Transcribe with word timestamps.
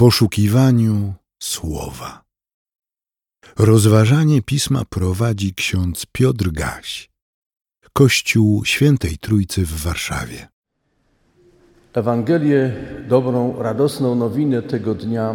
poszukiwaniu 0.00 1.14
słowa. 1.42 2.24
Rozważanie 3.58 4.42
pisma 4.42 4.82
prowadzi 4.90 5.54
ksiądz 5.54 6.06
Piotr 6.12 6.50
Gaś, 6.50 7.10
Kościół 7.92 8.64
Świętej 8.64 9.18
Trójcy 9.18 9.66
w 9.66 9.82
Warszawie. 9.82 10.48
Ewangelię, 11.94 12.72
dobrą, 13.08 13.62
radosną 13.62 14.14
nowinę 14.14 14.62
tego 14.62 14.94
dnia 14.94 15.34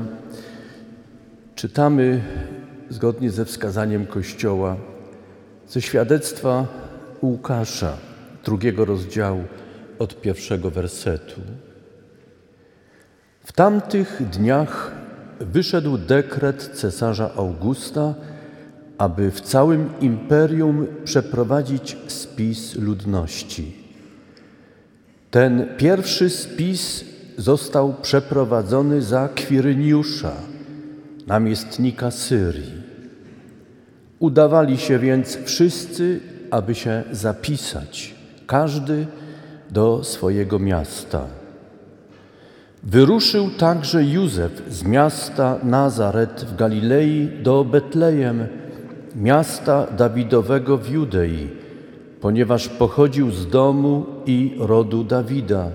czytamy 1.55 2.23
zgodnie 2.89 3.31
ze 3.31 3.45
wskazaniem 3.45 4.05
Kościoła 4.05 4.77
ze 5.67 5.81
świadectwa 5.81 6.67
Łukasza, 7.21 7.97
drugiego 8.43 8.85
rozdziału 8.85 9.43
od 9.99 10.21
pierwszego 10.21 10.71
wersetu. 10.71 11.41
W 13.45 13.51
tamtych 13.51 14.21
dniach 14.31 14.91
wyszedł 15.39 15.97
dekret 15.97 16.69
cesarza 16.73 17.31
Augusta, 17.35 18.13
aby 18.97 19.31
w 19.31 19.41
całym 19.41 19.89
imperium 20.01 20.87
przeprowadzić 21.03 21.97
spis 22.07 22.75
ludności. 22.75 23.75
Ten 25.31 25.67
pierwszy 25.77 26.29
spis 26.29 27.05
został 27.37 27.93
przeprowadzony 28.01 29.01
za 29.01 29.29
Kwiryniusza, 29.35 30.33
namiestnika 31.27 32.11
Syrii. 32.11 32.81
Udawali 34.19 34.77
się 34.77 34.99
więc 34.99 35.37
wszyscy, 35.45 36.19
aby 36.51 36.75
się 36.75 37.03
zapisać, 37.11 38.15
każdy 38.47 39.07
do 39.71 40.03
swojego 40.03 40.59
miasta. 40.59 41.44
Wyruszył 42.85 43.49
także 43.49 44.03
Józef 44.03 44.63
z 44.69 44.83
miasta 44.83 45.59
Nazaret 45.63 46.45
w 46.45 46.55
Galilei 46.55 47.29
do 47.43 47.63
Betlejem, 47.63 48.47
miasta 49.15 49.87
Dawidowego 49.97 50.77
w 50.77 50.89
Judei, 50.89 51.49
ponieważ 52.21 52.67
pochodził 52.67 53.31
z 53.31 53.47
domu 53.47 54.05
i 54.25 54.55
rodu 54.59 55.03
Dawida, 55.03 55.71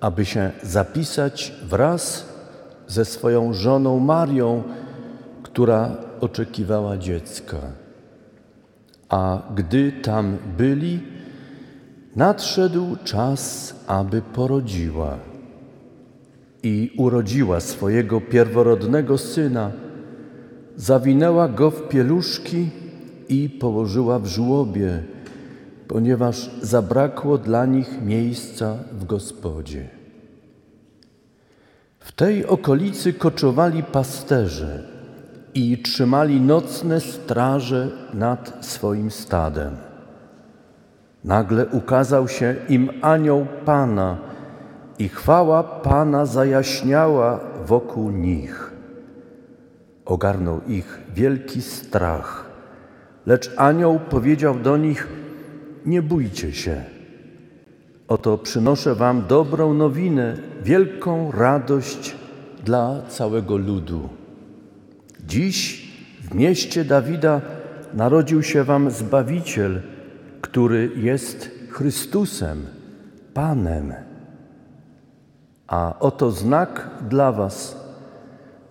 aby 0.00 0.24
się 0.24 0.50
zapisać 0.62 1.52
wraz 1.68 2.28
ze 2.86 3.04
swoją 3.04 3.52
żoną 3.52 3.98
Marią, 3.98 4.62
która 5.42 5.96
oczekiwała 6.20 6.96
dziecka. 6.96 7.58
A 9.08 9.42
gdy 9.54 9.92
tam 9.92 10.36
byli, 10.58 11.00
nadszedł 12.16 12.96
czas, 13.04 13.74
aby 13.86 14.22
porodziła 14.22 15.35
i 16.66 16.90
urodziła 16.96 17.60
swojego 17.60 18.20
pierworodnego 18.20 19.18
syna, 19.18 19.70
zawinęła 20.76 21.48
go 21.48 21.70
w 21.70 21.88
pieluszki 21.88 22.68
i 23.28 23.50
położyła 23.50 24.18
w 24.18 24.26
żłobie, 24.26 25.02
ponieważ 25.88 26.50
zabrakło 26.62 27.38
dla 27.38 27.66
nich 27.66 28.02
miejsca 28.02 28.74
w 28.92 29.04
gospodzie. 29.04 29.88
W 32.00 32.12
tej 32.12 32.46
okolicy 32.46 33.12
koczowali 33.12 33.82
pasterze 33.82 34.82
i 35.54 35.78
trzymali 35.78 36.40
nocne 36.40 37.00
straże 37.00 37.90
nad 38.14 38.66
swoim 38.66 39.10
stadem. 39.10 39.76
Nagle 41.24 41.66
ukazał 41.66 42.28
się 42.28 42.54
im 42.68 42.90
anioł 43.02 43.46
Pana 43.64 44.25
i 44.98 45.08
chwała 45.08 45.62
Pana 45.62 46.26
zajaśniała 46.26 47.40
wokół 47.66 48.10
nich. 48.10 48.72
Ogarnął 50.04 50.60
ich 50.68 51.00
wielki 51.14 51.62
strach, 51.62 52.46
lecz 53.26 53.50
anioł 53.56 54.00
powiedział 54.10 54.58
do 54.58 54.76
nich: 54.76 55.08
Nie 55.86 56.02
bójcie 56.02 56.52
się. 56.52 56.84
Oto 58.08 58.38
przynoszę 58.38 58.94
Wam 58.94 59.26
dobrą 59.28 59.74
nowinę, 59.74 60.36
wielką 60.62 61.32
radość 61.32 62.16
dla 62.64 63.02
całego 63.08 63.56
ludu. 63.56 64.08
Dziś 65.26 65.88
w 66.22 66.34
mieście 66.34 66.84
Dawida 66.84 67.40
narodził 67.94 68.42
się 68.42 68.64
Wam 68.64 68.90
Zbawiciel, 68.90 69.80
który 70.40 70.90
jest 70.96 71.50
Chrystusem, 71.70 72.66
Panem. 73.34 74.05
A 75.68 75.98
oto 76.00 76.30
znak 76.30 76.90
dla 77.08 77.32
Was. 77.32 77.86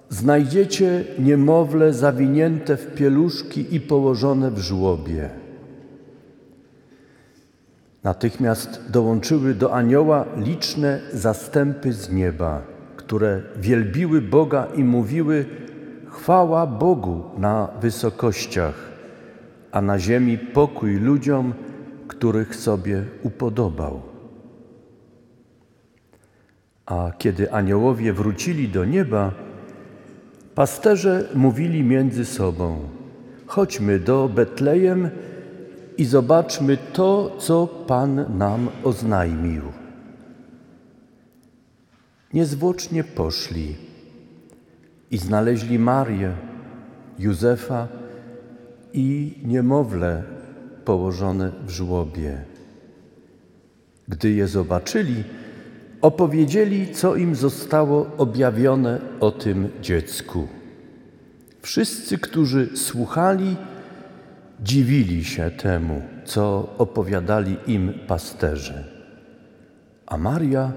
Znajdziecie 0.09 1.03
niemowlę 1.19 1.93
zawinięte 1.93 2.77
w 2.77 2.95
pieluszki 2.95 3.75
i 3.75 3.79
położone 3.79 4.51
w 4.51 4.57
żłobie. 4.57 5.29
Natychmiast 8.03 8.91
dołączyły 8.91 9.53
do 9.53 9.73
anioła 9.73 10.25
liczne 10.37 10.99
zastępy 11.13 11.93
z 11.93 12.11
nieba, 12.11 12.61
które 12.95 13.41
wielbiły 13.57 14.21
Boga 14.21 14.67
i 14.75 14.83
mówiły: 14.83 15.45
Chwała 16.09 16.67
Bogu 16.67 17.23
na 17.37 17.67
wysokościach, 17.81 18.75
a 19.71 19.81
na 19.81 19.99
ziemi 19.99 20.37
pokój 20.37 20.95
ludziom, 20.95 21.53
których 22.07 22.55
sobie 22.55 23.03
upodobał. 23.23 24.14
A 26.85 27.11
kiedy 27.17 27.51
aniołowie 27.51 28.13
wrócili 28.13 28.69
do 28.69 28.85
nieba, 28.85 29.31
pasterze 30.55 31.29
mówili 31.35 31.83
między 31.83 32.25
sobą: 32.25 32.79
Chodźmy 33.45 33.99
do 33.99 34.29
Betlejem 34.35 35.09
i 35.97 36.05
zobaczmy 36.05 36.77
to, 36.93 37.35
co 37.37 37.67
Pan 37.67 38.37
nam 38.37 38.69
oznajmił. 38.83 39.61
Niezwłocznie 42.33 43.03
poszli 43.03 43.75
i 45.11 45.17
znaleźli 45.17 45.79
Marię, 45.79 46.33
Józefa 47.19 47.87
i 48.93 49.33
niemowlę 49.43 50.23
położone 50.85 51.51
w 51.65 51.69
żłobie. 51.69 52.43
Gdy 54.07 54.31
je 54.31 54.47
zobaczyli, 54.47 55.23
opowiedzieli, 56.01 56.93
co 56.93 57.15
im 57.15 57.35
zostało 57.35 58.07
objawione 58.17 58.99
o 59.19 59.31
tym 59.31 59.69
dziecku. 59.81 60.47
Wszyscy, 61.61 62.17
którzy 62.17 62.77
słuchali, 62.77 63.55
dziwili 64.59 65.23
się 65.23 65.51
temu, 65.51 66.01
co 66.25 66.67
opowiadali 66.77 67.57
im 67.67 67.93
pasterze. 68.07 68.83
A 70.05 70.17
Maria 70.17 70.71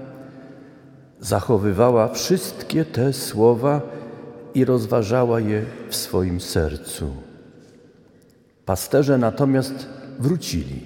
zachowywała 1.19 2.07
wszystkie 2.07 2.85
te 2.85 3.13
słowa 3.13 3.81
i 4.53 4.65
rozważała 4.65 5.39
je 5.39 5.65
w 5.89 5.95
swoim 5.95 6.41
sercu. 6.41 7.13
Pasterze 8.65 9.17
natomiast 9.17 9.87
wrócili, 10.19 10.81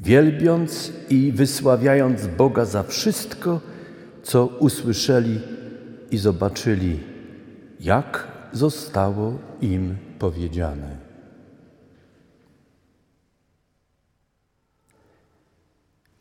wielbiąc 0.00 0.92
i 1.10 1.32
wysławiając 1.32 2.26
Boga 2.26 2.64
za 2.64 2.82
wszystko, 2.82 3.60
co 4.22 4.46
usłyszeli 4.46 5.40
i 6.10 6.18
zobaczyli, 6.18 7.00
jak 7.80 8.28
zostało 8.52 9.38
im 9.60 9.96
powiedziane. 10.18 11.10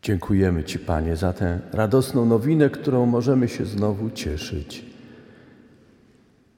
Dziękujemy 0.02 0.64
Ci, 0.64 0.80
Panie, 0.80 1.16
za 1.16 1.34
tę 1.34 1.60
radosną 1.72 2.26
nowinę, 2.26 2.70
którą 2.70 3.06
możemy 3.06 3.48
się 3.48 3.66
znowu 3.66 4.10
cieszyć. 4.10 4.86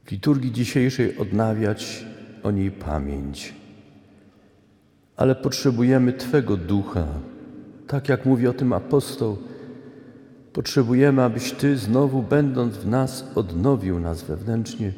W 0.06 0.12
liturgii 0.12 0.52
dzisiejszej 0.52 1.18
odnawiać 1.18 2.06
o 2.44 2.52
niej 2.52 2.72
pamięć. 2.72 3.61
Ale 5.22 5.36
potrzebujemy 5.36 6.14
Twego 6.14 6.58
ducha, 6.58 7.08
tak 7.88 8.10
jak 8.10 8.26
mówi 8.26 8.48
o 8.48 8.54
tym 8.54 8.74
apostoł. 8.74 9.38
Potrzebujemy, 10.54 11.24
abyś 11.24 11.52
Ty 11.52 11.78
znowu, 11.78 12.24
będąc 12.24 12.78
w 12.78 12.88
nas, 12.88 13.32
odnowił 13.36 14.00
nas 14.00 14.24
wewnętrznie, 14.24 14.94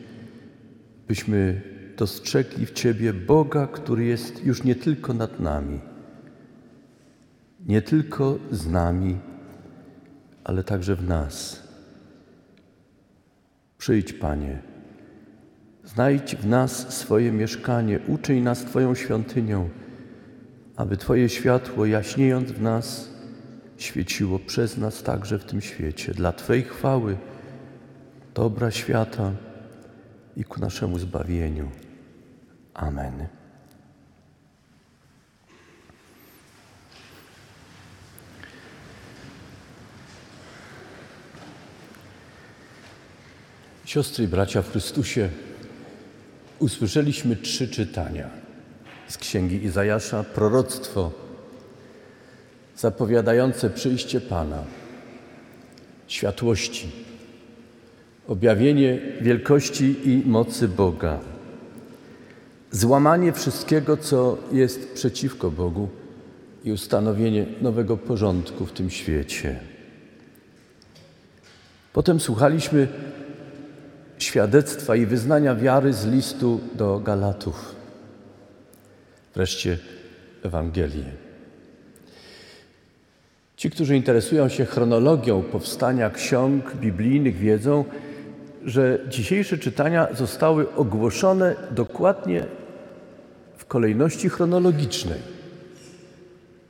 byśmy 1.07 1.61
dostrzegli 1.97 2.65
w 2.65 2.71
Ciebie 2.71 3.13
Boga, 3.13 3.67
który 3.67 4.05
jest 4.05 4.45
już 4.45 4.63
nie 4.63 4.75
tylko 4.75 5.13
nad 5.13 5.39
nami 5.39 5.79
nie 7.65 7.81
tylko 7.81 8.39
z 8.51 8.67
nami, 8.67 9.17
ale 10.43 10.63
także 10.63 10.95
w 10.95 11.07
nas. 11.07 11.63
Przyjdź, 13.77 14.13
Panie, 14.13 14.61
znajdź 15.83 16.35
w 16.35 16.47
nas 16.47 16.97
swoje 16.97 17.31
mieszkanie, 17.31 17.99
uczyń 18.07 18.41
nas 18.41 18.65
Twoją 18.65 18.95
świątynią, 18.95 19.69
aby 20.75 20.97
Twoje 20.97 21.29
światło, 21.29 21.85
jaśniejąc 21.85 22.51
w 22.51 22.61
nas, 22.61 23.09
świeciło 23.77 24.39
przez 24.39 24.77
nas 24.77 25.03
także 25.03 25.39
w 25.39 25.45
tym 25.45 25.61
świecie, 25.61 26.13
dla 26.13 26.33
Twojej 26.33 26.63
chwały 26.63 27.17
dobra 28.33 28.71
świata 28.71 29.31
i 30.37 30.43
ku 30.43 30.59
naszemu 30.59 30.99
zbawieniu. 30.99 31.71
Amen. 32.73 33.27
Siostry 43.85 44.23
i 44.23 44.27
bracia 44.27 44.61
w 44.61 44.71
Chrystusie, 44.71 45.29
usłyszeliśmy 46.59 47.35
trzy 47.35 47.67
czytania 47.67 48.42
z 49.07 49.17
księgi 49.17 49.63
Izajasza, 49.63 50.23
proroctwo 50.23 51.11
zapowiadające 52.77 53.69
przyjście 53.69 54.21
Pana, 54.21 54.63
światłości, 56.07 56.91
objawienie 58.27 58.99
wielkości 59.21 60.09
i 60.09 60.23
mocy 60.25 60.67
Boga, 60.67 61.19
złamanie 62.71 63.33
wszystkiego, 63.33 63.97
co 63.97 64.37
jest 64.51 64.93
przeciwko 64.93 65.51
Bogu 65.51 65.89
i 66.63 66.71
ustanowienie 66.71 67.45
nowego 67.61 67.97
porządku 67.97 68.65
w 68.65 68.71
tym 68.71 68.89
świecie. 68.89 69.59
Potem 71.93 72.19
słuchaliśmy 72.19 72.87
świadectwa 74.17 74.95
i 74.95 75.05
wyznania 75.05 75.55
wiary 75.55 75.93
z 75.93 76.05
listu 76.05 76.59
do 76.75 76.99
Galatów. 76.99 77.82
Wreszcie 79.35 79.77
Ewangelię. 80.43 81.11
Ci, 83.57 83.69
którzy 83.69 83.95
interesują 83.95 84.49
się 84.49 84.65
chronologią 84.65 85.41
powstania 85.41 86.09
ksiąg 86.09 86.75
biblijnych, 86.75 87.37
wiedzą, 87.37 87.85
że 88.65 88.99
dzisiejsze 89.09 89.57
czytania 89.57 90.07
zostały 90.13 90.75
ogłoszone 90.75 91.55
dokładnie 91.71 92.45
w 93.57 93.65
kolejności 93.65 94.29
chronologicznej. 94.29 95.19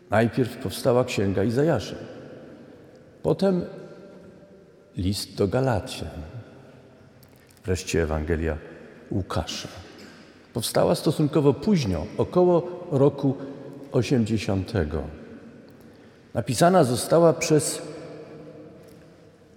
Najpierw 0.10 0.58
powstała 0.58 1.06
księga 1.06 1.44
Izajasza, 1.44 1.96
potem 3.24 3.66
list 4.98 5.36
do 5.36 5.48
Galacjan, 5.48 6.22
wreszcie 7.66 8.04
Ewangelia 8.04 8.58
Łukasza. 9.12 9.83
Powstała 10.54 10.96
stosunkowo 10.96 11.54
późno, 11.54 12.06
około 12.18 12.88
roku 12.92 13.36
80. 13.92 14.74
Napisana 16.34 16.84
została 16.84 17.34
przez 17.34 17.82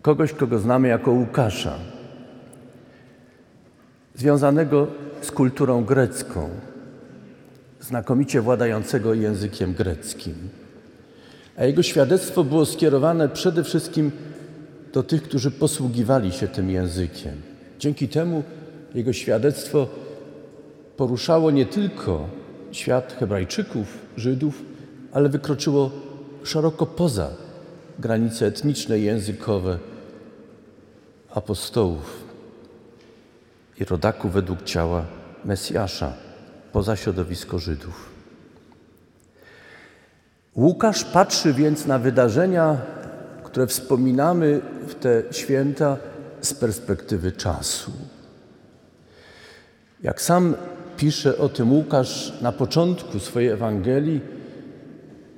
kogoś, 0.02 0.32
kogo 0.32 0.58
znamy 0.58 0.88
jako 0.88 1.10
Łukasza, 1.10 1.78
związanego 4.14 4.87
z 5.20 5.31
kulturą 5.31 5.84
grecką, 5.84 6.48
znakomicie 7.81 8.40
władającego 8.40 9.14
językiem 9.14 9.75
greckim. 9.75 10.34
A 11.56 11.64
jego 11.64 11.82
świadectwo 11.82 12.44
było 12.44 12.66
skierowane 12.66 13.28
przede 13.28 13.64
wszystkim 13.64 14.10
do 14.92 15.02
tych, 15.02 15.22
którzy 15.22 15.50
posługiwali 15.50 16.32
się 16.32 16.49
tym 16.49 16.70
językiem. 16.70 17.34
Dzięki 17.78 18.08
temu 18.08 18.42
jego 18.94 19.12
świadectwo 19.12 19.88
poruszało 20.96 21.50
nie 21.50 21.66
tylko 21.66 22.28
świat 22.72 23.16
Hebrajczyków, 23.19 23.98
Żydów, 24.16 24.62
ale 25.12 25.28
wykroczyło 25.28 25.90
szeroko 26.44 26.87
poza 26.87 27.31
granice 27.98 28.46
etniczne 28.46 28.98
i 28.98 29.04
językowe 29.04 29.78
apostołów 31.34 32.25
i 33.81 33.84
rodaków 33.84 34.32
według 34.32 34.62
ciała 34.62 35.04
Mesjasza, 35.44 36.12
poza 36.72 36.96
środowisko 36.96 37.58
Żydów. 37.58 38.10
Łukasz 40.56 41.04
patrzy 41.04 41.52
więc 41.52 41.87
na 41.87 41.99
wydarzenia, 41.99 42.76
które 43.44 43.66
wspominamy 43.66 44.60
w 44.88 44.94
te 44.94 45.22
święta 45.31 45.96
z 46.40 46.54
perspektywy 46.54 47.32
czasu. 47.32 47.92
Jak 50.02 50.22
sam 50.22 50.54
pisze 50.96 51.38
o 51.38 51.48
tym 51.48 51.72
Łukasz 51.72 52.32
na 52.40 52.52
początku 52.52 53.19
swojej 53.19 53.50
Ewangelii, 53.50 54.20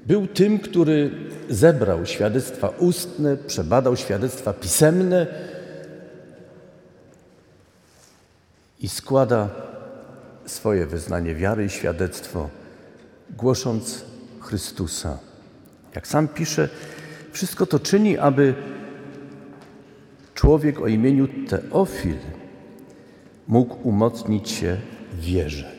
był 0.06 0.26
tym, 0.26 0.58
który 0.58 1.10
zebrał 1.50 2.06
świadectwa 2.06 2.69
ustne, 2.69 3.37
przebadał 3.37 3.96
świadectwa 3.96 4.52
pisemne 4.52 5.26
i 8.81 8.88
składa 8.88 9.49
swoje 10.46 10.87
wyznanie 10.87 11.34
wiary 11.34 11.64
i 11.64 11.70
świadectwo, 11.70 12.49
głosząc 13.37 14.04
Chrystusa. 14.40 15.19
Jak 15.94 16.06
sam 16.06 16.28
pisze, 16.28 16.69
wszystko 17.32 17.66
to 17.66 17.78
czyni, 17.78 18.19
aby 18.19 18.54
człowiek 20.34 20.81
o 20.81 20.87
imieniu 20.87 21.28
Teofil 21.49 22.16
mógł 23.49 23.88
umocnić 23.88 24.50
się 24.50 24.76
w 25.19 25.20
wierze. 25.20 25.73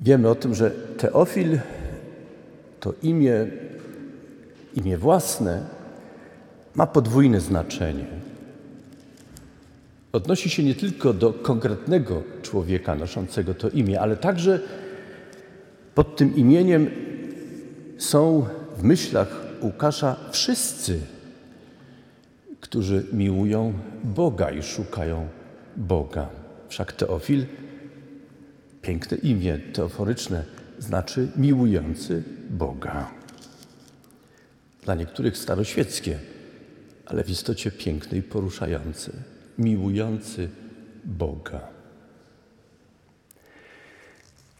Wiemy 0.00 0.28
o 0.28 0.34
tym, 0.34 0.54
że 0.54 0.70
Teofil 0.70 1.58
to 2.80 2.94
imię, 3.02 3.46
imię 4.74 4.98
własne 4.98 5.66
ma 6.74 6.86
podwójne 6.86 7.40
znaczenie. 7.40 8.06
Odnosi 10.12 10.50
się 10.50 10.64
nie 10.64 10.74
tylko 10.74 11.12
do 11.12 11.32
konkretnego 11.32 12.22
człowieka 12.42 12.94
noszącego 12.94 13.54
to 13.54 13.68
imię, 13.68 14.00
ale 14.00 14.16
także 14.16 14.60
pod 15.94 16.16
tym 16.16 16.36
imieniem 16.36 16.90
są 17.98 18.46
w 18.76 18.82
myślach 18.82 19.48
Łukasza 19.62 20.16
wszyscy, 20.30 21.00
którzy 22.60 23.06
miłują 23.12 23.72
Boga 24.04 24.50
i 24.50 24.62
szukają 24.62 25.28
Boga. 25.76 26.28
Wszak 26.68 26.92
Teofil, 26.92 27.46
piękne 28.82 29.16
imię 29.16 29.58
teoforyczne, 29.72 30.44
znaczy 30.78 31.28
miłujący 31.36 32.22
Boga. 32.50 33.10
Dla 34.84 34.94
niektórych 34.94 35.38
staroświeckie, 35.38 36.18
ale 37.06 37.24
w 37.24 37.30
istocie 37.30 37.70
piękne 37.70 38.18
i 38.18 38.22
poruszające, 38.22 39.12
miłujący 39.58 40.48
Boga. 41.04 41.60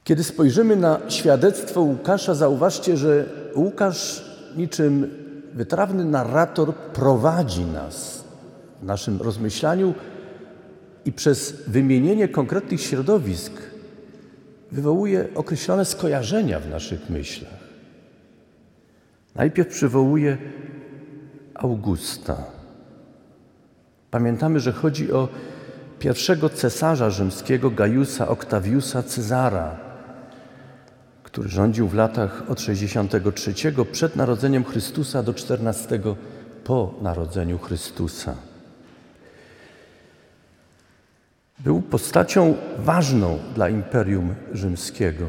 Kiedy 0.05 0.25
spojrzymy 0.25 0.77
na 0.77 1.01
świadectwo 1.09 1.81
Łukasza, 1.81 2.35
zauważcie, 2.35 2.97
że 2.97 3.27
Łukasz 3.55 4.25
niczym 4.57 5.11
wytrawny 5.55 6.05
narrator 6.05 6.75
prowadzi 6.75 7.65
nas 7.65 8.25
w 8.81 8.85
naszym 8.85 9.23
rozmyślaniu 9.23 9.95
i 11.09 11.13
przez 11.13 11.63
wymienienie 11.67 12.29
konkretnych 12.29 12.81
środowisk 12.81 13.53
wywołuje 14.73 15.29
określone 15.35 15.85
skojarzenia 15.85 16.61
w 16.61 16.71
naszych 16.71 17.11
myślach. 17.11 17.61
Najpierw 19.35 19.69
przywołuje 19.69 20.39
Augusta. 21.55 22.45
Pamiętamy, 24.11 24.61
że 24.61 24.73
chodzi 24.73 25.13
o 25.13 25.29
pierwszego 25.99 26.49
cesarza 26.49 27.11
rzymskiego 27.11 27.71
Gajusa 27.71 28.29
Octaviusa 28.29 29.03
Cezara, 29.03 29.77
który 31.23 31.49
rządził 31.49 31.89
w 31.89 31.95
latach 31.95 32.51
od 32.51 32.61
63 32.61 33.55
przed 33.93 34.17
narodzeniem 34.17 34.65
Chrystusa 34.65 35.23
do 35.23 35.35
14 35.35 36.01
po 36.65 36.95
narodzeniu 37.03 37.59
Chrystusa. 37.59 38.48
Był 41.61 41.83
postacią 41.83 42.55
ważną 42.79 43.39
dla 43.55 43.69
Imperium 43.69 44.35
Rzymskiego. 44.53 45.27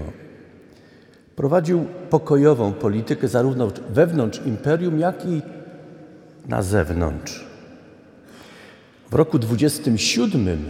Prowadził 1.35 1.85
pokojową 2.09 2.73
politykę 2.73 3.27
zarówno 3.27 3.67
wewnątrz 3.89 4.41
imperium, 4.45 4.99
jak 4.99 5.25
i 5.25 5.41
na 6.47 6.61
zewnątrz. 6.61 7.45
W 9.11 9.13
roku 9.13 9.39
27 9.39 10.69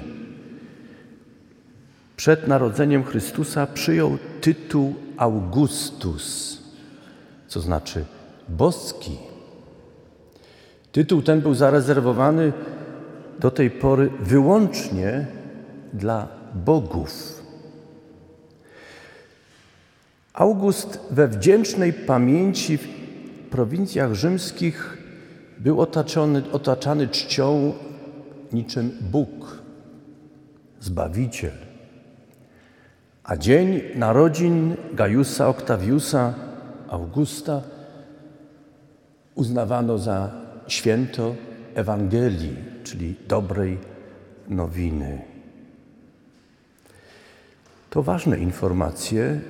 przed 2.17 2.47
narodzeniem 2.47 3.03
Chrystusa 3.03 3.67
przyjął 3.67 4.17
tytuł 4.41 4.95
Augustus, 5.17 6.57
co 7.47 7.61
znaczy 7.61 8.05
boski. 8.49 9.17
Tytuł 10.91 11.21
ten 11.21 11.41
był 11.41 11.53
zarezerwowany 11.53 12.53
do 13.39 13.51
tej 13.51 13.71
pory 13.71 14.09
wyłącznie 14.19 15.38
dla 15.93 16.27
bogów. 16.55 17.39
August 20.33 20.99
we 21.11 21.27
wdzięcznej 21.27 21.93
pamięci 21.93 22.77
w 22.77 22.87
prowincjach 23.49 24.13
rzymskich 24.13 24.97
był 25.57 25.81
otaczony, 25.81 26.43
otaczany 26.51 27.07
czcią 27.07 27.73
niczym 28.53 28.91
Bóg, 29.01 29.61
Zbawiciel. 30.79 31.51
A 33.23 33.37
dzień 33.37 33.81
narodzin 33.95 34.75
Gajusa 34.93 35.47
Octaviusa 35.47 36.33
Augusta 36.89 37.61
uznawano 39.35 39.97
za 39.97 40.31
święto 40.67 41.35
Ewangelii, 41.75 42.55
czyli 42.83 43.15
dobrej 43.27 43.77
nowiny. 44.47 45.28
To 47.89 48.03
ważne 48.03 48.37
informacje, 48.37 49.41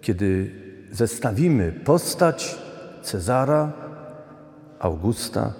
kiedy 0.00 0.50
zestawimy 0.92 1.72
postać 1.72 2.58
Cezara 3.02 3.72
Augusta 4.78 5.52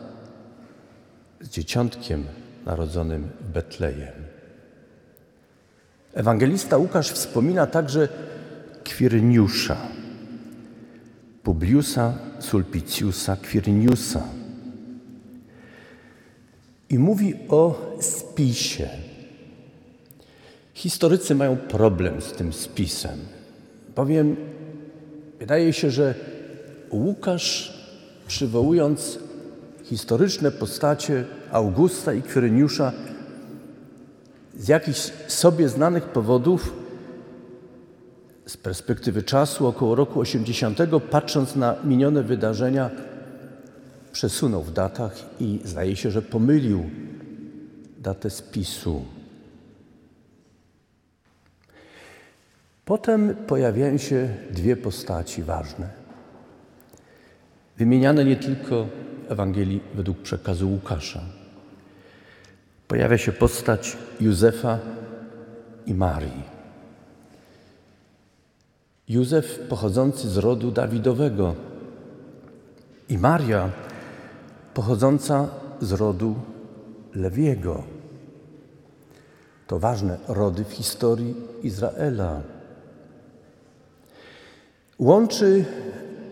z 1.40 1.48
dzieciątkiem 1.48 2.24
narodzonym 2.66 3.30
w 3.40 3.52
Betlejem. 3.52 4.14
Ewangelista 6.14 6.78
Łukasz 6.78 7.10
wspomina 7.10 7.66
także 7.66 8.08
Kwirniusza, 8.84 9.76
Publiusa 11.42 12.14
Sulpiciusa 12.38 13.36
Kwirniusa 13.36 14.22
i 16.90 16.98
mówi 16.98 17.34
o 17.48 17.92
spisie. 18.00 18.88
Historycy 20.76 21.34
mają 21.34 21.56
problem 21.56 22.20
z 22.20 22.32
tym 22.32 22.52
spisem, 22.52 23.18
bowiem 23.96 24.36
wydaje 25.38 25.72
się, 25.72 25.90
że 25.90 26.14
Łukasz, 26.90 27.78
przywołując 28.26 29.18
historyczne 29.84 30.50
postacie 30.50 31.24
Augusta 31.50 32.14
i 32.14 32.22
Kwiryniusza, 32.22 32.92
z 34.58 34.68
jakichś 34.68 34.98
sobie 35.28 35.68
znanych 35.68 36.04
powodów, 36.04 36.72
z 38.46 38.56
perspektywy 38.56 39.22
czasu 39.22 39.66
około 39.66 39.94
roku 39.94 40.20
80, 40.20 40.78
patrząc 41.10 41.56
na 41.56 41.76
minione 41.84 42.22
wydarzenia, 42.22 42.90
przesunął 44.12 44.62
w 44.62 44.72
datach 44.72 45.16
i 45.40 45.60
zdaje 45.64 45.96
się, 45.96 46.10
że 46.10 46.22
pomylił 46.22 46.90
datę 47.98 48.30
spisu. 48.30 49.15
Potem 52.86 53.34
pojawiają 53.34 53.98
się 53.98 54.28
dwie 54.50 54.76
postaci 54.76 55.42
ważne. 55.42 55.88
Wymieniane 57.76 58.24
nie 58.24 58.36
tylko 58.36 58.84
w 58.84 59.32
Ewangelii 59.32 59.80
według 59.94 60.18
przekazu 60.18 60.70
Łukasza. 60.70 61.20
Pojawia 62.88 63.18
się 63.18 63.32
postać 63.32 63.96
Józefa 64.20 64.78
i 65.86 65.94
Marii. 65.94 66.42
Józef 69.08 69.58
pochodzący 69.68 70.30
z 70.30 70.36
rodu 70.36 70.70
Dawidowego 70.70 71.54
i 73.08 73.18
Maria 73.18 73.70
pochodząca 74.74 75.48
z 75.80 75.92
rodu 75.92 76.34
Lewiego. 77.14 77.82
To 79.66 79.78
ważne 79.78 80.18
rody 80.28 80.64
w 80.64 80.72
historii 80.72 81.34
Izraela. 81.62 82.55
Łączy 84.98 85.64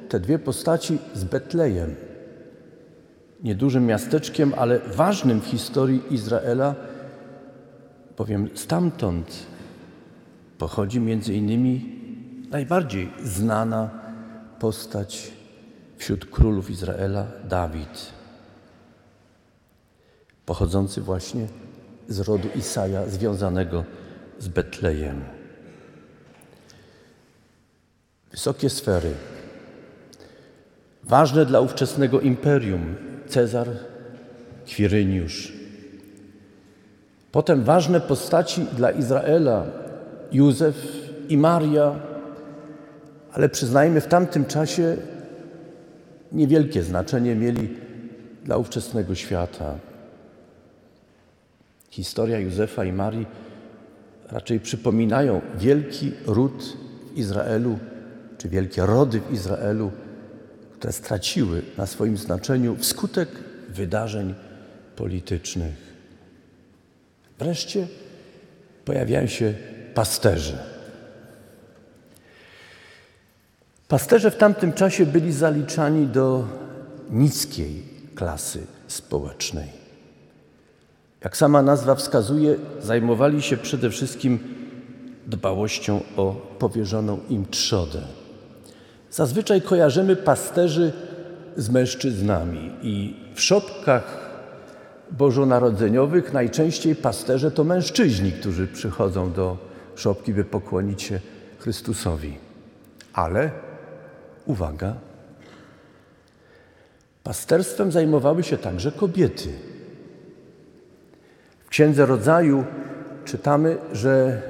te 0.08 0.20
dwie 0.20 0.38
postaci 0.38 0.98
z 1.14 1.24
Betlejem, 1.24 1.94
niedużym 3.42 3.86
miasteczkiem, 3.86 4.54
ale 4.56 4.78
ważnym 4.78 5.40
w 5.40 5.46
historii 5.46 6.02
Izraela, 6.10 6.74
bowiem 8.18 8.48
stamtąd 8.54 9.46
pochodzi 10.58 11.00
między 11.00 11.34
innymi 11.34 12.00
najbardziej 12.50 13.10
znana 13.22 13.90
postać 14.58 15.32
wśród 15.96 16.26
królów 16.26 16.70
Izraela 16.70 17.26
Dawid, 17.48 18.12
pochodzący 20.46 21.00
właśnie 21.00 21.46
z 22.08 22.20
rodu 22.20 22.48
Isaja, 22.56 23.06
związanego 23.06 23.84
z 24.38 24.48
Betlejem. 24.48 25.33
Wysokie 28.34 28.70
sfery, 28.70 29.12
ważne 31.04 31.46
dla 31.46 31.60
ówczesnego 31.60 32.20
imperium, 32.20 32.94
Cezar, 33.26 33.68
Kwiryniusz. 34.66 35.52
Potem 37.32 37.64
ważne 37.64 38.00
postaci 38.00 38.66
dla 38.76 38.90
Izraela, 38.90 39.64
Józef 40.32 40.74
i 41.28 41.36
Maria, 41.36 41.94
ale 43.32 43.48
przyznajmy, 43.48 44.00
w 44.00 44.06
tamtym 44.06 44.44
czasie 44.44 44.96
niewielkie 46.32 46.82
znaczenie 46.82 47.34
mieli 47.34 47.76
dla 48.44 48.56
ówczesnego 48.56 49.14
świata. 49.14 49.74
Historia 51.90 52.38
Józefa 52.38 52.84
i 52.84 52.92
Marii 52.92 53.26
raczej 54.30 54.60
przypominają 54.60 55.40
wielki 55.58 56.12
ród 56.26 56.76
w 57.12 57.18
Izraelu, 57.18 57.78
czy 58.44 58.48
wielkie 58.50 58.86
rody 58.86 59.20
w 59.20 59.32
Izraelu, 59.32 59.92
które 60.78 60.92
straciły 60.92 61.62
na 61.78 61.86
swoim 61.86 62.16
znaczeniu 62.16 62.76
wskutek 62.76 63.28
wydarzeń 63.68 64.34
politycznych. 64.96 65.74
Wreszcie 67.38 67.86
pojawiają 68.84 69.26
się 69.26 69.54
pasterze. 69.94 70.58
Pasterze 73.88 74.30
w 74.30 74.36
tamtym 74.36 74.72
czasie 74.72 75.06
byli 75.06 75.32
zaliczani 75.32 76.06
do 76.06 76.48
niskiej 77.10 77.82
klasy 78.14 78.66
społecznej. 78.88 79.68
Jak 81.24 81.36
sama 81.36 81.62
nazwa 81.62 81.94
wskazuje, 81.94 82.56
zajmowali 82.82 83.42
się 83.42 83.56
przede 83.56 83.90
wszystkim 83.90 84.38
dbałością 85.26 86.00
o 86.16 86.32
powierzoną 86.58 87.20
im 87.28 87.46
trzodę. 87.46 88.23
Zazwyczaj 89.14 89.62
kojarzymy 89.62 90.16
pasterzy 90.16 90.92
z 91.56 91.70
mężczyznami 91.70 92.70
i 92.82 93.16
w 93.34 93.40
szopkach 93.40 94.30
bożonarodzeniowych 95.10 96.32
najczęściej 96.32 96.96
pasterze 96.96 97.50
to 97.50 97.64
mężczyźni, 97.64 98.32
którzy 98.32 98.66
przychodzą 98.66 99.32
do 99.32 99.58
szopki, 99.94 100.34
by 100.34 100.44
pokłonić 100.44 101.02
się 101.02 101.20
Chrystusowi. 101.58 102.38
Ale 103.12 103.50
uwaga, 104.46 104.94
pasterstwem 107.24 107.92
zajmowały 107.92 108.42
się 108.42 108.58
także 108.58 108.92
kobiety. 108.92 109.48
W 111.66 111.68
Księdze 111.68 112.06
Rodzaju 112.06 112.64
czytamy, 113.24 113.78
że 113.92 114.42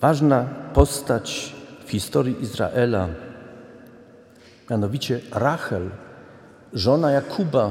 ważna 0.00 0.48
postać 0.74 1.54
historii 1.94 2.42
Izraela, 2.42 3.08
mianowicie 4.70 5.20
Rachel, 5.30 5.90
żona 6.72 7.10
Jakuba, 7.10 7.70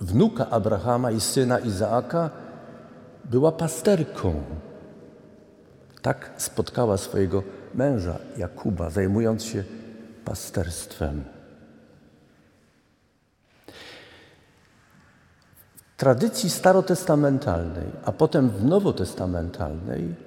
wnuka 0.00 0.50
Abrahama 0.50 1.10
i 1.10 1.20
syna 1.20 1.58
Izaaka, 1.58 2.30
była 3.24 3.52
pasterką. 3.52 4.42
Tak 6.02 6.30
spotkała 6.36 6.96
swojego 6.96 7.42
męża 7.74 8.18
Jakuba, 8.36 8.90
zajmując 8.90 9.44
się 9.44 9.64
pasterstwem. 10.24 11.24
W 15.94 15.96
tradycji 15.96 16.50
starotestamentalnej, 16.50 17.86
a 18.04 18.12
potem 18.12 18.50
w 18.50 18.64
nowotestamentalnej, 18.64 20.25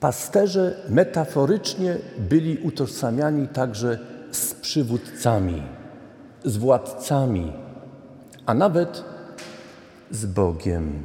pasterze 0.00 0.76
metaforycznie 0.88 1.96
byli 2.18 2.58
utożsamiani 2.58 3.48
także 3.48 3.98
z 4.32 4.54
przywódcami, 4.54 5.62
z 6.44 6.56
władcami, 6.56 7.52
a 8.46 8.54
nawet 8.54 9.04
z 10.10 10.26
Bogiem. 10.26 11.04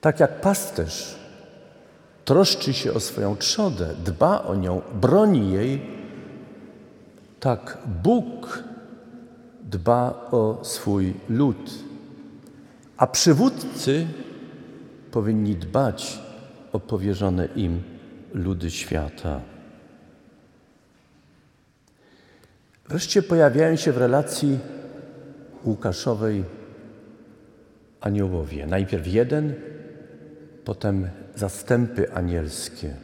Tak 0.00 0.20
jak 0.20 0.40
pasterz 0.40 1.18
troszczy 2.24 2.72
się 2.72 2.92
o 2.92 3.00
swoją 3.00 3.36
trzodę, 3.36 3.94
dba 4.04 4.42
o 4.42 4.54
nią, 4.54 4.82
broni 5.00 5.52
jej, 5.52 5.82
tak 7.40 7.78
Bóg 8.02 8.62
dba 9.62 10.28
o 10.30 10.58
swój 10.62 11.14
lud. 11.28 11.70
A 12.96 13.06
przywódcy 13.06 14.06
powinni 15.10 15.56
dbać 15.56 16.27
o 16.72 16.80
powierzone 16.80 17.46
im 17.56 17.82
ludy 18.34 18.70
świata. 18.70 19.40
Wreszcie 22.88 23.22
pojawiają 23.22 23.76
się 23.76 23.92
w 23.92 23.96
relacji 23.96 24.58
Łukaszowej 25.64 26.44
aniołowie. 28.00 28.66
Najpierw 28.66 29.06
jeden, 29.06 29.54
potem 30.64 31.08
zastępy 31.34 32.12
anielskie. 32.12 32.94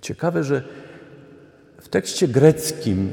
Ciekawe, 0.00 0.44
że 0.44 0.62
w 1.80 1.88
tekście 1.88 2.28
greckim 2.28 3.10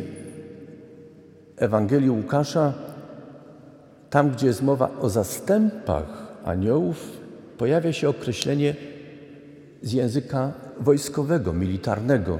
Ewangelii 1.57 2.09
Łukasza, 2.09 2.73
tam 4.09 4.31
gdzie 4.31 4.47
jest 4.47 4.61
mowa 4.61 4.91
o 4.99 5.09
zastępach 5.09 6.27
aniołów, 6.45 7.25
pojawia 7.57 7.93
się 7.93 8.09
określenie 8.09 8.75
z 9.81 9.93
języka 9.93 10.53
wojskowego, 10.79 11.53
militarnego. 11.53 12.39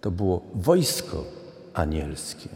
To 0.00 0.10
było 0.10 0.42
wojsko 0.54 1.24
anielskie. 1.74 2.48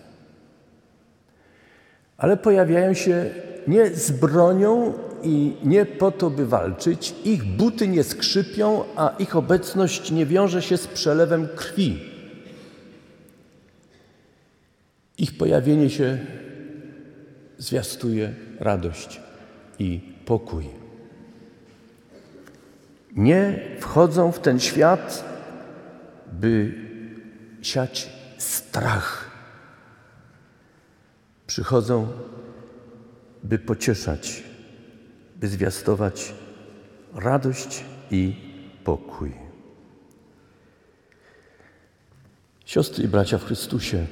Ale 2.17 2.37
pojawiają 2.37 2.95
się 2.95 3.31
nie 3.69 3.91
z 3.91 4.11
bronią 4.11 4.93
i 5.23 5.57
nie 5.65 5.87
po 5.87 6.11
to, 6.11 6.31
by 6.31 6.47
walczyć. 6.47 7.15
Ich 7.25 7.45
buty 7.45 7.88
nie 7.88 8.05
skrzypią, 8.05 8.85
a 8.97 9.15
ich 9.19 9.37
obecność 9.37 10.11
nie 10.11 10.26
wiąże 10.26 10.62
się 10.62 10.76
z 10.76 10.87
przelewem 10.87 11.49
krwi. 11.57 11.99
Ich 15.19 15.38
pojawienie 15.38 15.91
się 15.91 16.19
zwiastuje 17.59 18.35
radość 18.61 19.21
i 19.79 20.00
pokój. 20.25 20.86
Nie 23.17 23.61
wchodzą 23.81 24.33
w 24.33 24.39
ten 24.39 24.61
świat, 24.61 25.25
by 26.33 26.75
siać 27.63 28.11
strach. 28.39 29.31
Przychodzą, 31.47 32.09
by 33.43 33.59
pocieszać, 33.59 34.45
by 35.37 35.49
zwiastować 35.49 36.35
radość 37.15 37.85
i 38.11 38.35
pokój. 38.85 39.33
Siostry 42.65 43.05
i 43.05 43.09
bracia 43.09 43.39
w 43.39 43.45
Chrystusie, 43.45 44.07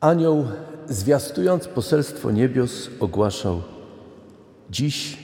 anioł, 0.00 0.46
zwiastując 0.88 1.68
poselstwo 1.68 2.30
niebios, 2.30 2.90
ogłaszał: 3.00 3.62
Dziś 4.70 5.18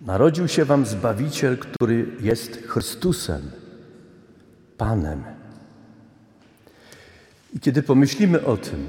narodził 0.00 0.48
się 0.48 0.64
Wam 0.64 0.86
Zbawiciel, 0.86 1.58
który 1.58 2.06
jest 2.20 2.56
Chrystusem, 2.66 3.50
Panem. 4.76 5.24
I 7.54 7.60
kiedy 7.60 7.82
pomyślimy 7.82 8.44
o 8.44 8.56
tym 8.56 8.86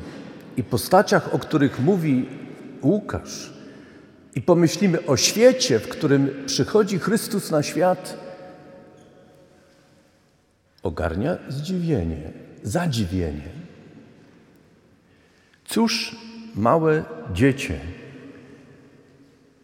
i 0.57 0.63
postaciach, 0.63 1.33
o 1.33 1.39
których 1.39 1.79
mówi 1.79 2.29
Łukasz, 2.83 3.53
i 4.35 4.41
pomyślimy 4.41 5.05
o 5.05 5.17
świecie, 5.17 5.79
w 5.79 5.87
którym 5.87 6.29
przychodzi 6.45 6.99
Chrystus 6.99 7.51
na 7.51 7.63
świat, 7.63 8.17
ogarnia 10.83 11.37
zdziwienie, 11.49 12.31
zadziwienie. 12.63 13.60
Cóż, 15.71 16.15
małe 16.55 17.03
dziecię, 17.33 17.79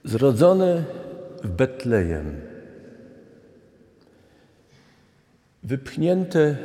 zrodzone 0.03 0.83
w 1.43 1.49
Betlejem, 1.49 2.35
wypchnięte 5.63 6.57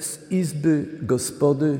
z 0.00 0.30
izby 0.30 0.86
gospody 1.02 1.78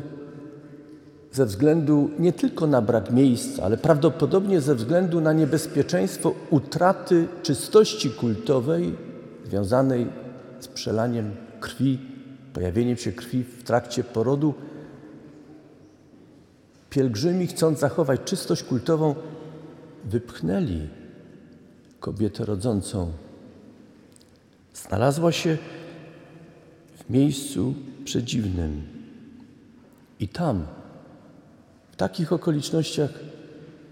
ze 1.33 1.47
względu 1.47 2.11
nie 2.19 2.33
tylko 2.33 2.67
na 2.67 2.83
brak 2.83 3.11
miejsca, 3.11 3.63
ale 3.63 3.77
prawdopodobnie 3.77 4.61
ze 4.61 4.75
względu 4.75 5.21
na 5.21 5.33
niebezpieczeństwo 5.33 6.35
utraty 6.51 7.29
czystości 7.43 8.11
kultowej 8.11 8.95
związanej 9.45 10.07
z 10.61 10.69
przelaniem 10.69 11.31
krwi, 11.61 11.99
pojawieniem 12.53 12.97
się 12.97 13.13
krwi 13.13 13.45
w 13.45 13.63
trakcie 13.63 14.05
porodu. 14.05 14.55
Pielgrzymi, 16.91 17.47
chcąc 17.47 17.79
zachować 17.79 18.21
czystość 18.25 18.63
kultową, 18.63 19.15
wypchnęli 20.05 20.89
kobietę 22.01 22.45
rodzącą. 22.45 23.13
Znalazła 24.75 25.33
się 25.33 25.57
w 26.97 27.11
miejscu 27.11 27.75
przedziwnym. 28.05 28.83
I 30.21 30.29
tam, 30.29 30.67
w 31.93 31.97
takich 31.97 32.33
okolicznościach, 32.33 33.11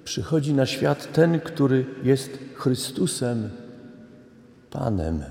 przychodzi 0.05 0.55
na 0.55 0.67
świat 0.67 1.13
ten, 1.13 1.41
który 1.41 1.87
jest 2.03 2.31
Chrystusem, 2.55 3.51
Panem. 4.71 5.23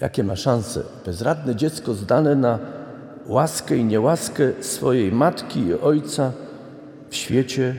Jakie 0.00 0.24
ma 0.24 0.36
szanse? 0.36 0.84
Bezradne 1.04 1.56
dziecko 1.56 1.94
zdane 1.94 2.34
na 2.34 2.58
łaskę 3.28 3.76
i 3.76 3.84
niełaskę 3.84 4.52
swojej 4.60 5.12
matki 5.12 5.60
i 5.60 5.74
ojca 5.74 6.32
w 7.10 7.16
świecie 7.16 7.76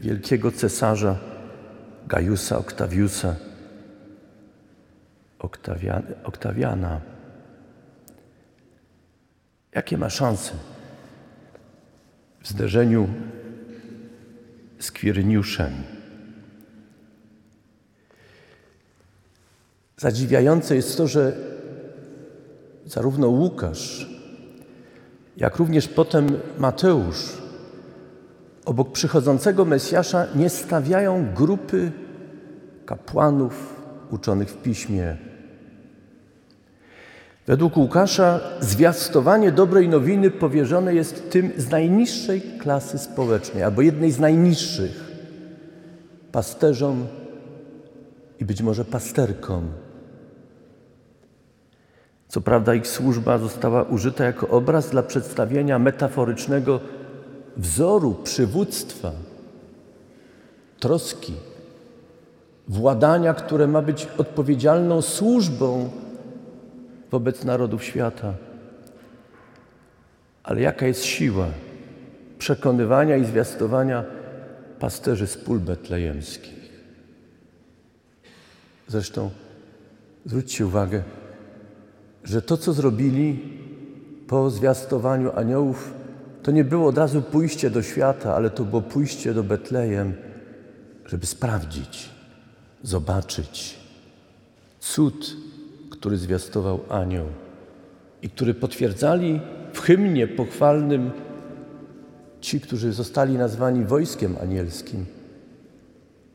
wielkiego 0.00 0.52
cesarza 0.52 1.18
Gajusa 2.06 2.58
Oktawiusa 2.58 3.34
Oktawiana. 6.24 7.00
Jakie 9.74 9.98
ma 9.98 10.10
szanse 10.10 10.52
w 12.40 12.48
zderzeniu 12.48 13.08
z 14.78 14.92
Kwirniuszem? 14.92 15.72
Zadziwiające 19.96 20.76
jest 20.76 20.96
to, 20.96 21.06
że 21.06 21.36
zarówno 22.86 23.28
Łukasz, 23.28 24.15
jak 25.36 25.56
również 25.56 25.88
potem 25.88 26.26
Mateusz 26.58 27.46
obok 28.64 28.92
przychodzącego 28.92 29.64
Mesjasza 29.64 30.26
nie 30.34 30.50
stawiają 30.50 31.26
grupy 31.34 31.92
kapłanów 32.86 33.82
uczonych 34.10 34.48
w 34.48 34.62
piśmie. 34.62 35.16
Według 37.46 37.76
Łukasza 37.76 38.40
zwiastowanie 38.60 39.52
dobrej 39.52 39.88
nowiny 39.88 40.30
powierzone 40.30 40.94
jest 40.94 41.30
tym 41.30 41.52
z 41.56 41.70
najniższej 41.70 42.42
klasy 42.42 42.98
społecznej, 42.98 43.62
albo 43.62 43.82
jednej 43.82 44.12
z 44.12 44.18
najniższych 44.18 45.10
pasterzom 46.32 47.06
i 48.40 48.44
być 48.44 48.62
może 48.62 48.84
pasterkom. 48.84 49.68
Co 52.36 52.40
prawda, 52.40 52.74
ich 52.74 52.86
służba 52.86 53.38
została 53.38 53.82
użyta 53.82 54.24
jako 54.24 54.48
obraz 54.48 54.90
dla 54.90 55.02
przedstawienia 55.02 55.78
metaforycznego 55.78 56.80
wzoru 57.56 58.14
przywództwa, 58.14 59.12
troski, 60.80 61.32
władania, 62.68 63.34
które 63.34 63.66
ma 63.66 63.82
być 63.82 64.08
odpowiedzialną 64.18 65.02
służbą 65.02 65.90
wobec 67.10 67.44
narodów 67.44 67.84
świata. 67.84 68.34
Ale 70.42 70.60
jaka 70.60 70.86
jest 70.86 71.04
siła 71.04 71.46
przekonywania 72.38 73.16
i 73.16 73.24
zwiastowania 73.24 74.04
pasterzy 74.78 75.26
z 75.26 75.36
pól 75.36 75.58
betlejemskich? 75.60 76.70
Zresztą 78.88 79.30
zwróćcie 80.26 80.66
uwagę, 80.66 81.02
że 82.26 82.42
to, 82.42 82.56
co 82.56 82.72
zrobili 82.72 83.38
po 84.26 84.50
zwiastowaniu 84.50 85.32
aniołów, 85.36 85.94
to 86.42 86.50
nie 86.50 86.64
było 86.64 86.88
od 86.88 86.98
razu 86.98 87.22
pójście 87.22 87.70
do 87.70 87.82
świata, 87.82 88.34
ale 88.34 88.50
to 88.50 88.64
było 88.64 88.82
pójście 88.82 89.34
do 89.34 89.42
Betlejem, 89.42 90.14
żeby 91.06 91.26
sprawdzić, 91.26 92.10
zobaczyć 92.82 93.76
cud, 94.80 95.36
który 95.90 96.16
zwiastował 96.16 96.80
anioł 96.88 97.26
i 98.22 98.30
który 98.30 98.54
potwierdzali 98.54 99.40
w 99.72 99.80
hymnie 99.80 100.26
pochwalnym 100.26 101.10
ci, 102.40 102.60
którzy 102.60 102.92
zostali 102.92 103.38
nazwani 103.38 103.84
wojskiem 103.84 104.36
anielskim, 104.42 105.06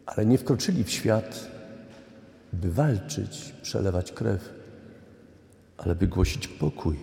ale 0.06 0.26
nie 0.26 0.38
wkroczyli 0.38 0.84
w 0.84 0.92
świat, 0.92 1.48
by 2.54 2.72
walczyć, 2.72 3.54
przelewać 3.62 4.12
krew, 4.12 4.61
ale 5.86 5.96
by 5.96 6.08
głosić 6.08 6.48
pokój. 6.48 7.00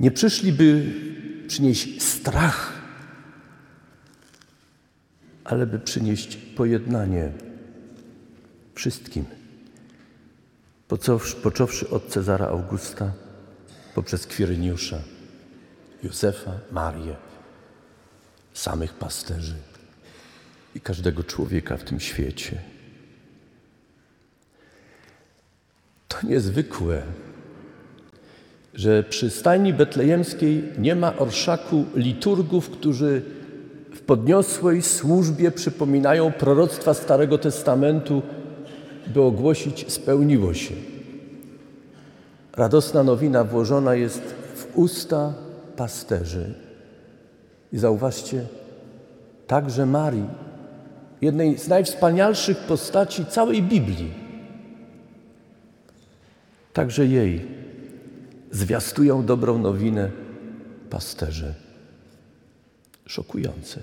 Nie 0.00 0.10
przyszli, 0.10 0.52
by 0.52 0.94
przynieść 1.48 2.02
strach, 2.02 2.72
ale 5.44 5.66
by 5.66 5.78
przynieść 5.78 6.36
pojednanie 6.36 7.32
wszystkim. 8.74 9.24
począwszy 11.42 11.90
od 11.90 12.08
Cezara 12.08 12.46
Augusta, 12.46 13.12
poprzez 13.94 14.26
Kwiryniusza, 14.26 14.98
Józefa, 16.02 16.52
Marię, 16.70 17.16
samych 18.54 18.94
pasterzy 18.94 19.56
i 20.74 20.80
każdego 20.80 21.24
człowieka 21.24 21.76
w 21.76 21.84
tym 21.84 22.00
świecie. 22.00 22.71
To 26.12 26.26
niezwykłe, 26.26 27.02
że 28.74 29.02
przy 29.02 29.30
stajni 29.30 29.72
betlejemskiej 29.72 30.64
nie 30.78 30.96
ma 30.96 31.16
orszaku 31.16 31.84
liturgów, 31.94 32.70
którzy 32.70 33.22
w 33.94 34.00
podniosłej 34.00 34.82
służbie 34.82 35.50
przypominają 35.50 36.32
proroctwa 36.32 36.94
Starego 36.94 37.38
Testamentu, 37.38 38.22
by 39.06 39.22
ogłosić 39.22 39.92
spełniło 39.92 40.54
się. 40.54 40.74
Radosna 42.56 43.02
nowina 43.02 43.44
włożona 43.44 43.94
jest 43.94 44.22
w 44.54 44.78
usta 44.78 45.34
pasterzy. 45.76 46.54
I 47.72 47.78
zauważcie, 47.78 48.44
także 49.46 49.86
Marii, 49.86 50.26
jednej 51.20 51.58
z 51.58 51.68
najwspanialszych 51.68 52.58
postaci 52.58 53.26
całej 53.26 53.62
Biblii, 53.62 54.21
także 56.72 57.06
jej 57.06 57.46
zwiastują 58.50 59.26
dobrą 59.26 59.58
nowinę 59.58 60.10
pasterze. 60.90 61.54
Szokujące. 63.06 63.82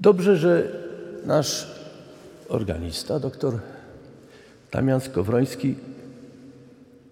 Dobrze, 0.00 0.36
że 0.36 0.72
nasz 1.24 1.66
organista, 2.48 3.20
doktor 3.20 3.58
Damian 4.72 5.00
Skowroński, 5.00 5.74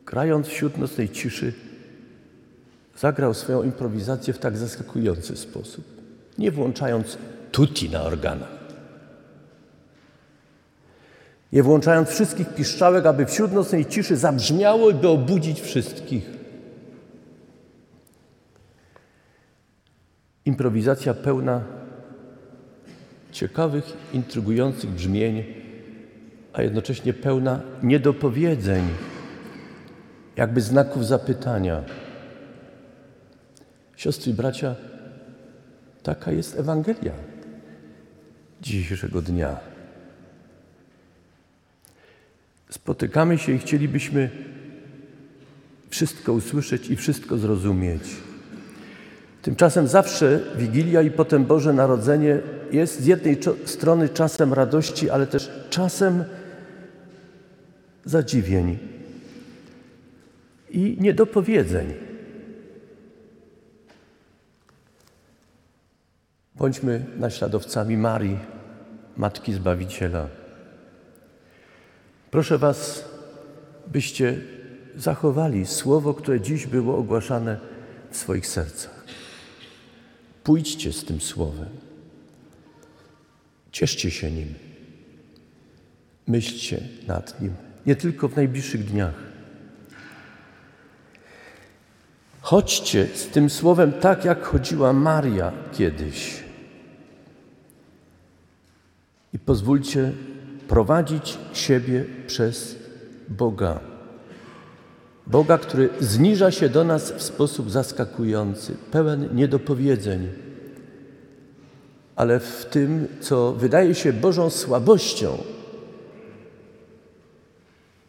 grając 0.06 0.46
wśród 0.46 0.78
nocnej 0.78 1.08
ciszy, 1.08 1.52
zagrał 2.98 3.34
swoją 3.34 3.62
improwizację 3.62 4.34
w 4.34 4.38
tak 4.38 4.56
zaskakujący 4.56 5.36
sposób, 5.36 5.84
nie 6.38 6.50
włączając 6.50 7.18
tutti 7.52 7.90
na 7.90 8.02
organach. 8.02 8.53
Nie 11.54 11.62
włączając 11.62 12.08
wszystkich 12.08 12.54
piszczałek, 12.54 13.06
aby 13.06 13.26
wśród 13.26 13.52
nocnej 13.52 13.86
ciszy 13.86 14.16
zabrzmiało, 14.16 14.92
by 14.92 15.08
obudzić 15.08 15.60
wszystkich. 15.60 16.30
Improwizacja 20.44 21.14
pełna 21.14 21.60
ciekawych, 23.32 23.84
intrygujących 24.12 24.90
brzmień, 24.90 25.44
a 26.52 26.62
jednocześnie 26.62 27.12
pełna 27.12 27.60
niedopowiedzeń, 27.82 28.84
jakby 30.36 30.60
znaków 30.60 31.06
zapytania. 31.06 31.82
Siostry 33.96 34.32
i 34.32 34.34
bracia, 34.34 34.74
taka 36.02 36.32
jest 36.32 36.58
Ewangelia 36.58 37.12
dzisiejszego 38.62 39.22
dnia. 39.22 39.73
Spotykamy 42.84 43.38
się 43.38 43.52
i 43.52 43.58
chcielibyśmy 43.58 44.30
wszystko 45.88 46.32
usłyszeć 46.32 46.90
i 46.90 46.96
wszystko 46.96 47.38
zrozumieć. 47.38 48.02
Tymczasem 49.42 49.88
zawsze 49.88 50.40
Wigilia 50.56 51.02
i 51.02 51.10
potem 51.10 51.44
Boże 51.44 51.72
Narodzenie 51.72 52.40
jest 52.72 53.00
z 53.00 53.06
jednej 53.06 53.38
strony 53.64 54.08
czasem 54.08 54.52
radości, 54.52 55.10
ale 55.10 55.26
też 55.26 55.50
czasem 55.70 56.24
zadziwień 58.04 58.78
i 60.70 60.96
niedopowiedzeń. 61.00 61.94
Bądźmy 66.54 67.04
naśladowcami 67.16 67.96
Marii, 67.96 68.38
Matki 69.16 69.52
Zbawiciela. 69.52 70.43
Proszę 72.34 72.58
Was, 72.58 73.04
byście 73.86 74.40
zachowali 74.96 75.66
słowo, 75.66 76.14
które 76.14 76.40
dziś 76.40 76.66
było 76.66 76.98
ogłaszane 76.98 77.58
w 78.10 78.16
swoich 78.16 78.46
sercach. 78.46 79.04
Pójdźcie 80.44 80.92
z 80.92 81.04
tym 81.04 81.20
słowem. 81.20 81.68
Cieszcie 83.72 84.10
się 84.10 84.30
nim. 84.30 84.54
Myślcie 86.26 86.80
nad 87.06 87.40
nim, 87.40 87.54
nie 87.86 87.96
tylko 87.96 88.28
w 88.28 88.36
najbliższych 88.36 88.84
dniach. 88.84 89.14
Chodźcie 92.40 93.06
z 93.14 93.26
tym 93.26 93.50
słowem 93.50 93.92
tak, 93.92 94.24
jak 94.24 94.44
chodziła 94.44 94.92
Maria 94.92 95.52
kiedyś. 95.72 96.44
I 99.32 99.38
pozwólcie 99.38 100.12
prowadzić 100.74 101.38
siebie 101.52 102.04
przez 102.26 102.76
Boga. 103.28 103.80
Boga, 105.26 105.58
który 105.58 105.88
zniża 106.00 106.50
się 106.50 106.68
do 106.68 106.84
nas 106.84 107.12
w 107.12 107.22
sposób 107.22 107.70
zaskakujący, 107.70 108.76
pełen 108.90 109.36
niedopowiedzeń, 109.36 110.28
ale 112.16 112.40
w 112.40 112.64
tym, 112.64 113.06
co 113.20 113.52
wydaje 113.52 113.94
się 113.94 114.12
Bożą 114.12 114.50
słabością, 114.50 115.38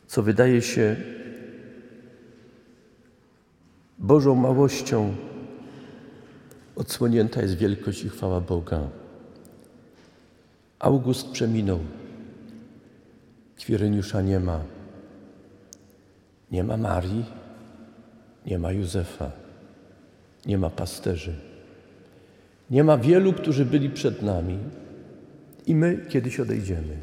co 0.08 0.24
wydaje 0.24 0.62
się 0.62 0.96
Bożą 4.00 4.36
małością, 4.36 5.16
odsłonięta 6.76 7.42
jest 7.42 7.58
wielkość 7.58 8.04
i 8.04 8.10
chwała 8.10 8.42
Boga. 8.42 8.88
August 10.80 11.30
przeminął. 11.32 11.80
Kwireniusza 13.58 14.22
nie 14.22 14.40
ma. 14.40 14.64
Nie 16.52 16.64
ma 16.64 16.78
Marii, 16.78 17.26
nie 18.46 18.60
ma 18.60 18.72
Józefa, 18.72 19.32
nie 20.46 20.58
ma 20.58 20.70
pasterzy. 20.70 21.36
Nie 22.70 22.84
ma 22.84 22.98
wielu, 22.98 23.34
którzy 23.34 23.66
byli 23.66 23.90
przed 23.90 24.22
nami 24.22 24.58
i 25.66 25.76
my 25.76 26.06
kiedyś 26.10 26.40
odejdziemy. 26.40 26.98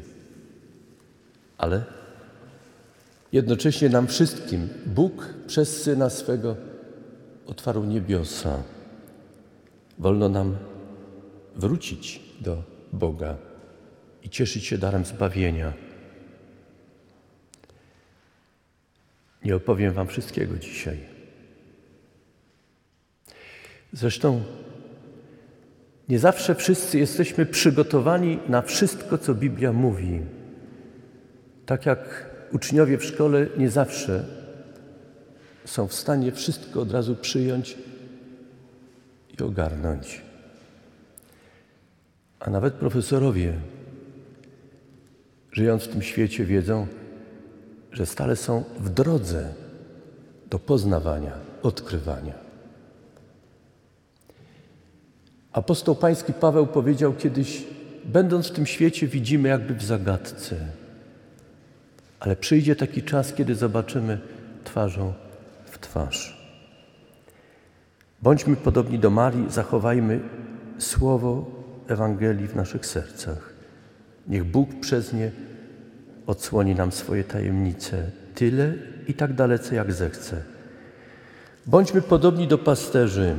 Ale 1.57 1.83
jednocześnie 3.31 3.89
nam 3.89 4.07
wszystkim 4.07 4.69
Bóg 4.85 5.33
przez 5.47 5.81
Syna 5.81 6.09
swego 6.09 6.55
otwarł 7.45 7.83
niebiosa. 7.83 8.63
Wolno 9.99 10.29
nam 10.29 10.55
wrócić 11.55 12.21
do 12.41 12.63
Boga 12.93 13.35
i 14.23 14.29
cieszyć 14.29 14.65
się 14.65 14.77
darem 14.77 15.05
zbawienia. 15.05 15.73
Nie 19.45 19.55
opowiem 19.55 19.93
Wam 19.93 20.07
wszystkiego 20.07 20.57
dzisiaj. 20.57 20.97
Zresztą 23.93 24.43
nie 26.09 26.19
zawsze 26.19 26.55
wszyscy 26.55 26.99
jesteśmy 26.99 27.45
przygotowani 27.45 28.39
na 28.49 28.61
wszystko, 28.61 29.17
co 29.17 29.35
Biblia 29.35 29.73
mówi. 29.73 30.21
Tak 31.65 31.85
jak 31.85 32.29
uczniowie 32.51 32.97
w 32.97 33.03
szkole 33.03 33.47
nie 33.57 33.69
zawsze 33.69 34.25
są 35.65 35.87
w 35.87 35.93
stanie 35.93 36.31
wszystko 36.31 36.81
od 36.81 36.91
razu 36.91 37.15
przyjąć 37.15 37.77
i 39.39 39.43
ogarnąć. 39.43 40.21
A 42.39 42.49
nawet 42.49 42.73
profesorowie, 42.73 43.53
żyjąc 45.51 45.83
w 45.83 45.87
tym 45.87 46.01
świecie, 46.01 46.45
wiedzą, 46.45 46.87
że 47.93 48.05
stale 48.05 48.35
są 48.35 48.63
w 48.79 48.89
drodze 48.89 49.53
do 50.49 50.59
poznawania, 50.59 51.31
odkrywania. 51.63 52.33
Apostoł 55.53 55.95
Pański 55.95 56.33
Paweł 56.33 56.67
powiedział 56.67 57.13
kiedyś: 57.13 57.63
Będąc 58.05 58.47
w 58.47 58.51
tym 58.51 58.65
świecie, 58.65 59.07
widzimy 59.07 59.49
jakby 59.49 59.73
w 59.73 59.83
zagadce, 59.83 60.55
ale 62.19 62.35
przyjdzie 62.35 62.75
taki 62.75 63.03
czas, 63.03 63.33
kiedy 63.33 63.55
zobaczymy 63.55 64.19
twarzą 64.63 65.13
w 65.65 65.79
twarz. 65.79 66.43
Bądźmy 68.21 68.55
podobni 68.55 68.99
do 68.99 69.09
Marii, 69.09 69.45
zachowajmy 69.49 70.19
słowo 70.77 71.51
Ewangelii 71.87 72.47
w 72.47 72.55
naszych 72.55 72.85
sercach. 72.85 73.53
Niech 74.27 74.43
Bóg 74.43 74.79
przez 74.79 75.13
nie 75.13 75.31
odsłoni 76.27 76.75
nam 76.75 76.91
swoje 76.91 77.23
tajemnice 77.23 78.11
tyle 78.35 78.73
i 79.07 79.13
tak 79.13 79.33
dalece, 79.33 79.75
jak 79.75 79.93
zechce. 79.93 80.43
Bądźmy 81.65 82.01
podobni 82.01 82.47
do 82.47 82.57
pasterzy 82.57 83.35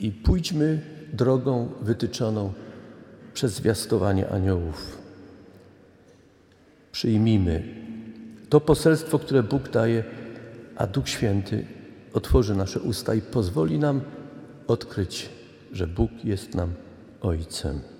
i 0.00 0.12
pójdźmy 0.12 0.80
drogą 1.12 1.68
wytyczoną 1.82 2.52
przez 3.34 3.52
zwiastowanie 3.52 4.28
aniołów. 4.28 4.98
Przyjmijmy 6.92 7.62
to 8.48 8.60
poselstwo, 8.60 9.18
które 9.18 9.42
Bóg 9.42 9.70
daje, 9.70 10.04
a 10.76 10.86
Duch 10.86 11.08
Święty 11.08 11.66
otworzy 12.12 12.54
nasze 12.54 12.80
usta 12.80 13.14
i 13.14 13.20
pozwoli 13.20 13.78
nam 13.78 14.00
odkryć, 14.66 15.28
że 15.72 15.86
Bóg 15.86 16.10
jest 16.24 16.54
nam 16.54 16.72
Ojcem. 17.20 17.93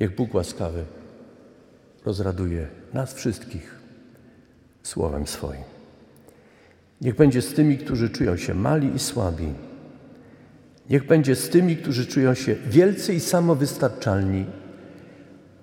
Niech 0.00 0.14
Bóg 0.14 0.34
łaskawy 0.34 0.84
rozraduje 2.04 2.66
nas 2.92 3.14
wszystkich 3.14 3.78
słowem 4.82 5.26
swoim. 5.26 5.62
Niech 7.00 7.16
będzie 7.16 7.42
z 7.42 7.54
tymi, 7.54 7.78
którzy 7.78 8.10
czują 8.10 8.36
się 8.36 8.54
mali 8.54 8.94
i 8.94 8.98
słabi. 8.98 9.52
Niech 10.90 11.06
będzie 11.06 11.36
z 11.36 11.48
tymi, 11.48 11.76
którzy 11.76 12.06
czują 12.06 12.34
się 12.34 12.54
wielcy 12.54 13.14
i 13.14 13.20
samowystarczalni. 13.20 14.46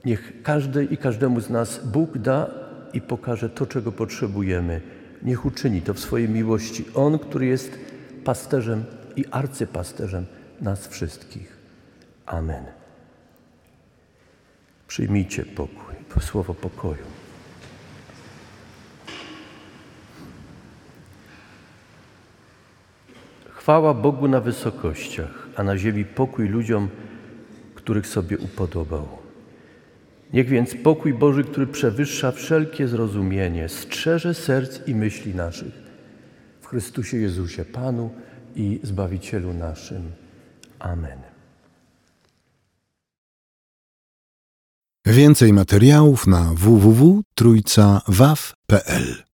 Niech 0.05 0.43
każdy 0.43 0.85
i 0.85 0.97
każdemu 0.97 1.41
z 1.41 1.49
nas 1.49 1.79
Bóg 1.85 2.17
da 2.17 2.49
i 2.93 3.01
pokaże 3.01 3.49
to, 3.49 3.65
czego 3.65 3.91
potrzebujemy. 3.91 4.81
Niech 5.23 5.45
uczyni 5.45 5.81
to 5.81 5.93
w 5.93 5.99
swojej 5.99 6.29
miłości. 6.29 6.85
On, 6.93 7.19
który 7.19 7.45
jest 7.45 7.71
pasterzem 8.23 8.83
i 9.15 9.25
arcypasterzem 9.31 10.25
nas 10.61 10.87
wszystkich. 10.87 11.57
Amen. 12.25 12.84
Przyjmijcie 14.95 15.45
pokój, 15.45 15.95
słowo 16.21 16.53
pokoju. 16.53 17.03
Chwała 23.49 23.93
Bogu 23.93 24.27
na 24.27 24.39
wysokościach, 24.39 25.47
a 25.55 25.63
na 25.63 25.77
ziemi 25.77 26.05
pokój 26.05 26.49
ludziom, 26.49 26.89
których 27.75 28.07
sobie 28.07 28.37
upodobał. 28.37 29.07
Niech 30.33 30.47
więc 30.47 30.75
pokój 30.75 31.13
Boży, 31.13 31.43
który 31.43 31.67
przewyższa 31.67 32.31
wszelkie 32.31 32.87
zrozumienie, 32.87 33.69
strzeże 33.69 34.33
serc 34.33 34.87
i 34.87 34.95
myśli 34.95 35.35
naszych 35.35 35.73
w 36.61 36.67
Chrystusie 36.67 37.17
Jezusie, 37.17 37.65
Panu 37.65 38.09
i 38.55 38.79
Zbawicielu 38.83 39.53
naszym. 39.53 40.11
Amen. 40.79 41.34
Więcej 45.05 45.53
materiałów 45.53 46.27
na 46.27 46.53
www.trójcawaw.pl 46.53 49.23